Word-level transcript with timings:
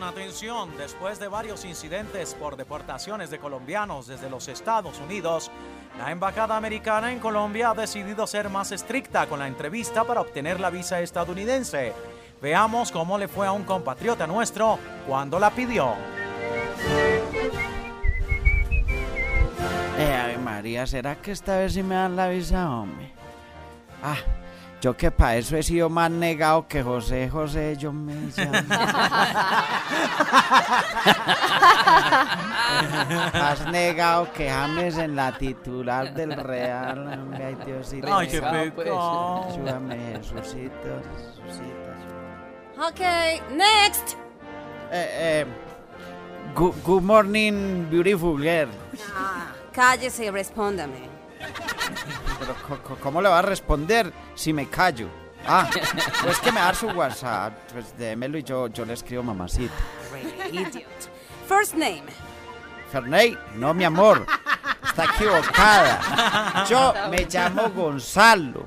Atención. 0.00 0.74
Después 0.78 1.18
de 1.20 1.28
varios 1.28 1.66
incidentes 1.66 2.34
por 2.34 2.56
deportaciones 2.56 3.30
de 3.30 3.38
colombianos 3.38 4.06
desde 4.06 4.30
los 4.30 4.48
Estados 4.48 4.98
Unidos, 4.98 5.50
la 5.98 6.10
Embajada 6.10 6.56
Americana 6.56 7.12
en 7.12 7.18
Colombia 7.18 7.70
ha 7.70 7.74
decidido 7.74 8.26
ser 8.26 8.48
más 8.48 8.72
estricta 8.72 9.26
con 9.26 9.38
la 9.38 9.48
entrevista 9.48 10.02
para 10.04 10.22
obtener 10.22 10.60
la 10.60 10.70
visa 10.70 11.02
estadounidense. 11.02 11.92
Veamos 12.40 12.90
cómo 12.90 13.18
le 13.18 13.28
fue 13.28 13.46
a 13.46 13.52
un 13.52 13.64
compatriota 13.64 14.26
nuestro 14.26 14.78
cuando 15.06 15.38
la 15.38 15.50
pidió. 15.50 15.92
Eh, 19.98 20.38
María, 20.42 20.86
¿será 20.86 21.16
que 21.16 21.32
esta 21.32 21.58
vez 21.58 21.74
sí 21.74 21.82
me 21.82 21.96
dan 21.96 22.16
la 22.16 22.28
visa, 22.28 22.70
hombre? 22.70 23.12
Ah, 24.02 24.16
yo 24.82 24.96
que 24.96 25.12
para 25.12 25.36
eso 25.36 25.56
he 25.56 25.62
sido 25.62 25.88
más 25.88 26.10
negado 26.10 26.66
que 26.66 26.82
José 26.82 27.30
José, 27.30 27.76
yo 27.78 27.92
me 27.92 28.14
llamo. 28.36 28.52
Más 33.32 33.64
negado 33.70 34.32
que 34.32 34.50
James 34.50 34.98
en 34.98 35.14
la 35.14 35.38
titular 35.38 36.12
del 36.14 36.32
Real. 36.32 37.06
hombre, 37.06 37.44
Ay, 37.44 37.56
Diosito. 37.64 38.16
Ay, 38.16 38.26
qué 38.26 38.42
pecado. 38.42 39.44
Ayúdame, 39.48 40.16
Jesucito, 40.16 41.00
Jesucito. 41.14 42.88
Okay, 42.88 43.40
next. 43.54 44.14
Eh, 44.90 45.42
eh, 45.42 45.46
good, 46.56 46.74
good 46.84 47.02
morning, 47.02 47.86
beautiful 47.88 48.36
girl. 48.36 48.68
Ah, 49.14 49.52
cállese 49.72 50.24
y 50.24 50.30
respóndame. 50.30 51.08
Pero, 52.42 52.98
¿cómo 53.00 53.22
le 53.22 53.28
va 53.28 53.38
a 53.38 53.42
responder 53.42 54.12
si 54.34 54.52
me 54.52 54.68
callo? 54.68 55.08
Ah, 55.46 55.68
pues 56.22 56.38
que 56.38 56.52
me 56.52 56.60
da 56.60 56.74
su 56.74 56.86
WhatsApp. 56.88 57.52
Pues 57.72 57.96
démelo 57.96 58.38
y 58.38 58.42
yo, 58.42 58.68
yo 58.68 58.84
le 58.84 58.94
escribo 58.94 59.22
mamacita. 59.22 59.74
First 61.48 61.74
name. 61.74 62.04
Ferney, 62.90 63.38
no, 63.54 63.72
mi 63.72 63.84
amor. 63.84 64.26
Está 64.84 65.04
equivocada. 65.06 66.66
Yo 66.68 66.92
me 67.10 67.24
llamo 67.24 67.70
Gonzalo. 67.70 68.66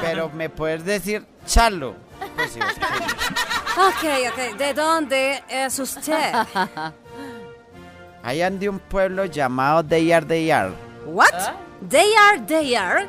Pero 0.00 0.30
me 0.30 0.48
puedes 0.48 0.84
decir 0.84 1.26
Chalo. 1.46 1.94
Pues 2.34 2.52
sí, 2.52 2.60
Ok, 2.60 4.32
ok. 4.32 4.56
¿De 4.56 4.72
dónde 4.72 5.44
es 5.48 5.78
usted? 5.78 6.32
Ahí 8.22 8.40
ande 8.40 8.68
un 8.68 8.78
pueblo 8.78 9.26
llamado 9.26 9.82
Deyar 9.82 10.26
Deyar. 10.26 10.85
What? 11.06 11.32
They 11.88 12.12
are, 12.14 12.38
they 12.46 12.74
are. 12.76 13.02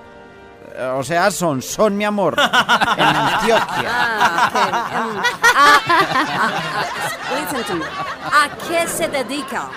Eh, 0.75 0.83
O 0.97 1.03
sea, 1.03 1.31
son, 1.31 1.61
son 1.61 1.97
mi 1.97 2.05
amor. 2.05 2.35
En 2.97 3.15
Antioquia. 3.15 3.89
Ah, 3.89 4.49
ok. 4.49 5.11
Um, 5.15 5.21
ah, 5.55 5.81
ah, 5.87 6.21
ah, 6.39 6.51
listen 7.39 7.63
to 7.65 7.75
me. 7.75 7.85
¿A 7.85 8.49
qué 8.67 8.87
se 8.87 9.07
dedica? 9.07 9.67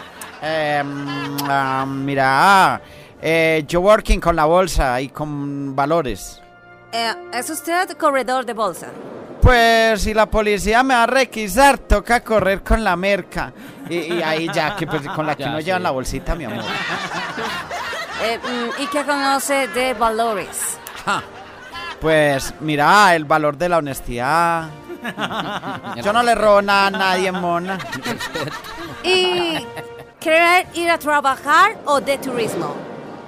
Eh, 0.43 0.83
mm, 0.85 1.37
ah, 1.49 1.85
mira, 1.87 2.27
ah, 2.75 2.81
eh, 3.23 3.65
yo 3.67 3.81
working 3.81 4.21
con 4.21 4.37
la 4.37 4.45
bolsa 4.47 5.01
y 5.01 5.09
con 5.09 5.75
valores. 5.77 6.41
Eh, 6.93 7.15
¿Es 7.33 7.49
usted 7.51 7.91
corredor 7.97 8.45
de 8.45 8.53
bolsa? 8.55 8.89
Pues 9.41 10.03
si 10.03 10.13
la 10.13 10.27
policía 10.27 10.83
me 10.83 10.95
va 10.95 11.05
a 11.05 11.07
requisar, 11.07 11.79
toca 11.79 12.21
correr 12.23 12.63
con 12.63 12.83
la 12.85 12.95
merca. 12.97 13.53
Y, 13.89 13.97
y 14.15 14.23
ahí 14.23 14.51
ya, 14.53 14.77
que 14.77 14.87
pues, 14.87 15.03
con 15.09 15.27
la 15.27 15.35
que 15.35 15.45
Ya, 15.45 15.57
en 15.57 15.63
sí. 15.65 15.83
la 15.83 15.91
bolsita, 15.91 16.35
mi 16.35 16.45
amor. 16.45 16.63
Eh, 18.23 18.39
mm, 18.43 18.83
¿Y 18.83 18.87
qué 18.89 19.05
conoce 19.05 19.69
de 19.69 19.95
valores? 19.95 20.79
Ja. 21.05 21.23
Pues 22.01 22.55
mira, 22.61 23.15
el 23.15 23.25
valor 23.25 23.57
de 23.57 23.69
la 23.69 23.79
honestidad. 23.79 24.69
Yo 26.03 26.13
no 26.13 26.23
le 26.23 26.35
robo 26.35 26.61
nada 26.63 26.87
a 26.87 26.91
nadie, 26.91 27.33
mona. 27.33 27.79
¿Y 29.03 29.67
querer 30.19 30.67
ir 30.75 30.91
a 30.91 30.99
trabajar 30.99 31.79
o 31.87 32.01
de 32.01 32.19
turismo? 32.19 32.75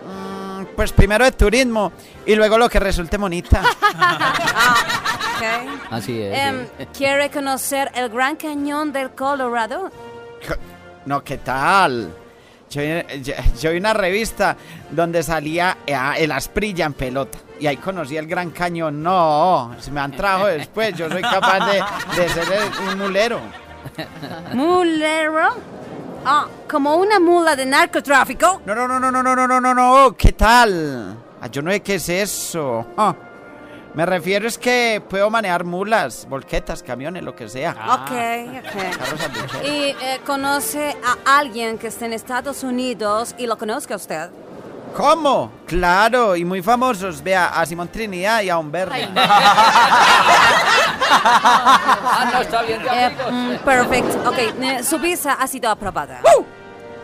Mm, 0.06 0.64
Pues 0.76 0.92
primero 0.92 1.24
de 1.24 1.32
turismo 1.32 1.92
y 2.26 2.34
luego 2.34 2.58
lo 2.58 2.68
que 2.68 2.78
resulte 2.80 3.18
monita. 3.18 3.62
Ok. 5.42 5.48
Así 5.90 6.22
es. 6.22 6.38
Em, 6.38 6.66
sí. 6.78 6.86
¿Quiere 6.96 7.28
conocer 7.30 7.90
el 7.94 8.08
Gran 8.10 8.36
Cañón 8.36 8.92
del 8.92 9.10
Colorado? 9.10 9.90
No, 11.04 11.24
¿qué 11.24 11.38
tal? 11.38 12.14
Yo, 12.72 12.80
vi- 12.80 13.22
yo- 13.22 13.34
yo 13.60 13.70
vi 13.70 13.76
una 13.78 13.92
revista 13.92 14.56
donde 14.90 15.22
salía 15.22 15.76
eh, 15.86 15.94
el 16.18 16.32
asprilla 16.32 16.86
en 16.86 16.94
pelota. 16.94 17.38
Y 17.60 17.66
ahí 17.66 17.76
conocí 17.76 18.16
el 18.16 18.26
Gran 18.26 18.50
Cañón. 18.50 19.02
No, 19.02 19.76
si 19.78 19.90
me 19.90 20.00
han 20.00 20.12
trajo 20.12 20.46
después, 20.46 20.94
yo 20.96 21.08
soy 21.10 21.22
capaz 21.22 21.66
de, 21.70 21.82
de 22.22 22.28
ser 22.30 22.46
un 22.88 22.98
mulero. 22.98 23.40
¿Mulero? 24.54 25.48
Ah, 26.24 26.46
como 26.70 26.96
una 26.96 27.18
mula 27.20 27.54
de 27.56 27.66
narcotráfico. 27.66 28.62
No, 28.64 28.74
no, 28.74 28.86
no, 28.88 28.98
no, 28.98 29.10
no, 29.10 29.22
no, 29.22 29.34
no, 29.36 29.46
no, 29.46 29.60
no, 29.60 29.74
no, 29.74 30.16
¿qué 30.16 30.32
tal? 30.32 31.16
Ah, 31.40 31.48
yo 31.48 31.62
no 31.62 31.70
sé 31.70 31.80
qué 31.80 31.96
es 31.96 32.08
eso. 32.08 32.86
Ah, 32.96 33.14
me 33.94 34.06
refiero 34.06 34.48
es 34.48 34.56
que 34.58 35.02
puedo 35.08 35.28
manejar 35.30 35.64
mulas, 35.64 36.26
volquetas, 36.28 36.82
camiones, 36.82 37.22
lo 37.22 37.34
que 37.36 37.48
sea. 37.48 37.70
Ok, 37.72 38.10
ok. 38.64 39.18
Sanducheros. 39.18 39.68
¿Y 39.68 39.96
eh, 40.00 40.20
conoce 40.24 40.96
a 41.04 41.38
alguien 41.38 41.78
que 41.78 41.88
esté 41.88 42.06
en 42.06 42.12
Estados 42.14 42.62
Unidos 42.62 43.34
y 43.38 43.46
lo 43.46 43.58
conozca 43.58 43.96
usted? 43.96 44.30
¿Cómo? 44.96 45.50
Claro, 45.66 46.36
y 46.36 46.44
muy 46.44 46.62
famosos. 46.62 47.22
Vea, 47.22 47.46
a 47.48 47.64
Simón 47.64 47.88
Trinidad 47.88 48.42
y 48.42 48.50
a 48.50 48.58
Humberto. 48.58 48.94
Ah, 51.14 52.30
no, 52.32 52.40
está 52.40 52.62
bien 52.62 52.80
Eh, 52.90 53.10
mm, 53.30 53.56
perfecto. 53.64 54.30
Ok, 54.30 54.38
eh, 54.38 54.82
su 54.82 54.98
visa 54.98 55.34
ha 55.34 55.46
sido 55.46 55.68
aprobada. 55.70 56.20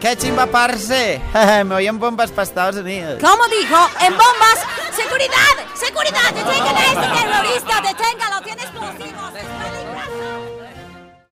¡Qué 0.01 0.17
chimba, 0.17 0.47
parce! 0.47 1.21
Me 1.35 1.75
voy 1.75 1.87
en 1.87 1.99
bombas 1.99 2.31
para 2.31 2.45
Estados 2.45 2.77
Unidos. 2.77 3.19
¿Cómo 3.21 3.47
dijo? 3.49 3.77
En 4.01 4.13
bombas. 4.13 4.65
¡Seguridad! 4.99 5.57
¡Seguridad! 5.75 6.35
¡Detengan 6.35 6.77
a 6.77 6.87
este 6.87 7.07
terrorista! 7.23 7.81
¡Deténgalo! 7.83 8.38